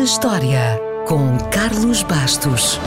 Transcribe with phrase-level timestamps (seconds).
[0.00, 2.80] na História, com Carlos Bastos.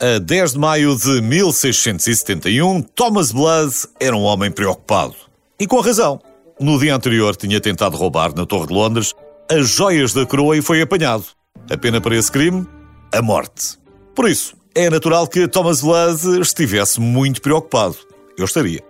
[0.00, 5.16] A 10 de maio de 1671, Thomas Blood era um homem preocupado.
[5.58, 6.31] E com razão.
[6.62, 9.12] No dia anterior tinha tentado roubar na Torre de Londres
[9.50, 11.24] as joias da coroa e foi apanhado.
[11.68, 12.64] A pena para esse crime?
[13.12, 13.76] A morte.
[14.14, 17.96] Por isso, é natural que Thomas Blood estivesse muito preocupado.
[18.38, 18.80] Eu estaria.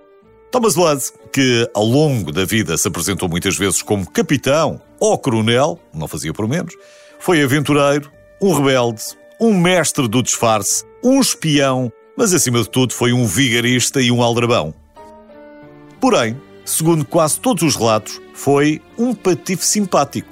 [0.50, 5.80] Thomas Blood, que ao longo da vida se apresentou muitas vezes como capitão ou coronel,
[5.94, 6.74] não fazia por menos,
[7.18, 9.02] foi aventureiro, um rebelde,
[9.40, 14.22] um mestre do disfarce, um espião, mas acima de tudo foi um vigarista e um
[14.22, 14.74] aldrabão.
[15.98, 16.36] Porém,
[16.72, 20.28] segundo quase todos os relatos, foi um patife simpático.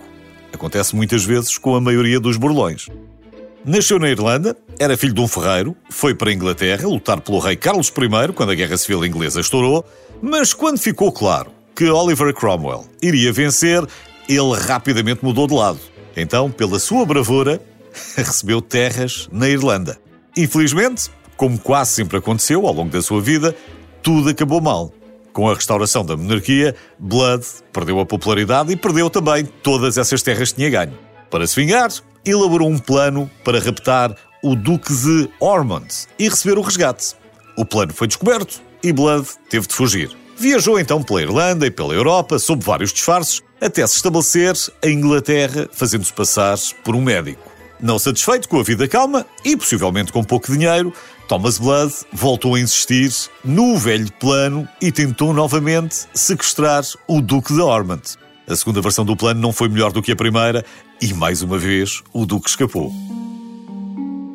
[0.52, 2.88] Acontece muitas vezes com a maioria dos burlões.
[3.64, 7.56] Nasceu na Irlanda, era filho de um ferreiro, foi para a Inglaterra lutar pelo rei
[7.56, 9.84] Carlos I quando a Guerra Civil Inglesa estourou,
[10.22, 13.86] mas quando ficou claro que Oliver Cromwell iria vencer,
[14.28, 15.78] ele rapidamente mudou de lado.
[16.16, 17.60] Então, pela sua bravura,
[18.16, 19.98] recebeu terras na Irlanda.
[20.36, 23.54] Infelizmente, como quase sempre aconteceu ao longo da sua vida,
[24.02, 24.92] tudo acabou mal.
[25.32, 30.50] Com a restauração da monarquia, Blood perdeu a popularidade e perdeu também todas essas terras
[30.50, 30.98] que tinha ganho.
[31.30, 31.90] Para se vingar,
[32.24, 35.86] elaborou um plano para raptar o Duque de Ormond
[36.18, 37.14] e receber o resgate.
[37.56, 40.10] O plano foi descoberto e Blood teve de fugir.
[40.36, 45.68] Viajou então pela Irlanda e pela Europa, sob vários disfarces, até se estabelecer em Inglaterra,
[45.70, 47.50] fazendo-se passar por um médico.
[47.82, 50.92] Não satisfeito com a vida calma e possivelmente com pouco dinheiro,
[51.26, 53.10] Thomas Blood voltou a insistir
[53.42, 58.02] no velho plano e tentou novamente sequestrar o Duque de Ormond.
[58.46, 60.62] A segunda versão do plano não foi melhor do que a primeira
[61.00, 62.92] e, mais uma vez, o Duque escapou.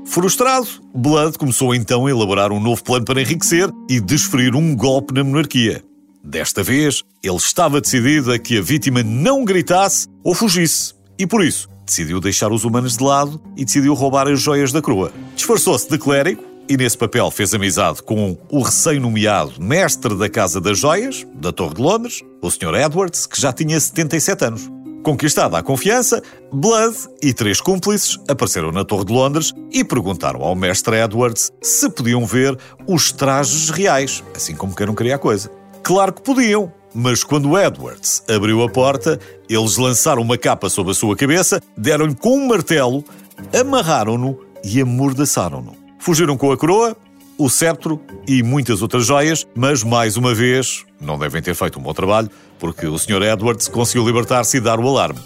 [0.07, 5.13] Frustrado, Blood começou então a elaborar um novo plano para enriquecer e desferir um golpe
[5.13, 5.83] na monarquia.
[6.23, 11.43] Desta vez, ele estava decidido a que a vítima não gritasse ou fugisse, e por
[11.43, 15.11] isso decidiu deixar os humanos de lado e decidiu roubar as joias da coroa.
[15.35, 20.79] Disfarçou-se de clérigo e nesse papel fez amizade com o recém-nomeado mestre da Casa das
[20.79, 22.73] Joias, da Torre de Londres, o Sr.
[22.75, 24.71] Edwards, que já tinha 77 anos.
[25.03, 30.55] Conquistada a confiança, Blood e três cúmplices apareceram na Torre de Londres e perguntaram ao
[30.55, 32.57] mestre Edwards se podiam ver
[32.87, 35.51] os trajes reais, assim como queria a coisa.
[35.83, 39.19] Claro que podiam, mas quando Edwards abriu a porta,
[39.49, 43.03] eles lançaram uma capa sobre a sua cabeça, deram-lhe com um martelo,
[43.53, 45.75] amarraram-no e amordaçaram-no.
[45.99, 46.95] Fugiram com a coroa,
[47.37, 51.81] o cetro e muitas outras joias, mas mais uma vez não devem ter feito um
[51.83, 53.21] bom trabalho, porque o Sr.
[53.23, 55.19] Edwards conseguiu libertar-se e dar o alarme.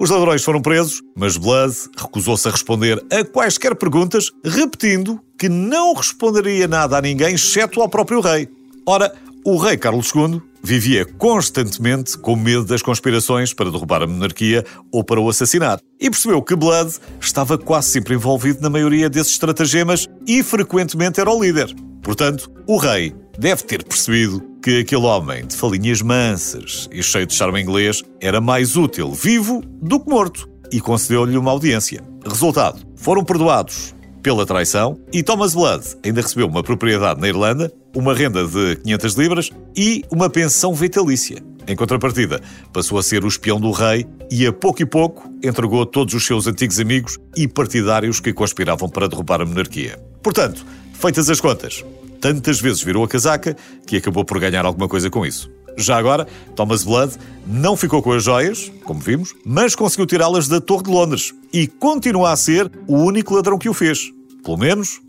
[0.00, 5.92] Os ladrões foram presos, mas Blood recusou-se a responder a quaisquer perguntas, repetindo que não
[5.92, 8.48] responderia nada a ninguém, exceto ao próprio rei.
[8.86, 9.12] Ora,
[9.50, 15.02] o rei Carlos II vivia constantemente com medo das conspirações para derrubar a monarquia ou
[15.02, 15.80] para o assassinar.
[15.98, 21.30] E percebeu que Blood estava quase sempre envolvido na maioria desses estratagemas e frequentemente era
[21.30, 21.74] o líder.
[22.02, 27.32] Portanto, o rei deve ter percebido que aquele homem de falinhas mansas e cheio de
[27.32, 32.02] charme inglês era mais útil vivo do que morto e concedeu-lhe uma audiência.
[32.22, 38.14] Resultado: foram perdoados pela traição e Thomas Blood ainda recebeu uma propriedade na Irlanda, uma
[38.14, 41.42] renda de 500 libras e uma pensão vitalícia.
[41.66, 42.40] Em contrapartida,
[42.72, 46.24] passou a ser o espião do rei e, a pouco e pouco, entregou todos os
[46.24, 49.98] seus antigos amigos e partidários que conspiravam para derrubar a monarquia.
[50.22, 51.84] Portanto, feitas as contas,
[52.20, 53.54] tantas vezes virou a casaca
[53.86, 55.50] que acabou por ganhar alguma coisa com isso.
[55.76, 56.26] Já agora,
[56.56, 57.16] Thomas Blood
[57.46, 61.66] não ficou com as joias, como vimos, mas conseguiu tirá-las da Torre de Londres e
[61.68, 64.10] continua a ser o único ladrão que o fez.
[64.42, 65.00] Pelo menos,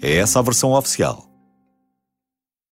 [0.00, 1.33] é essa a versão oficial.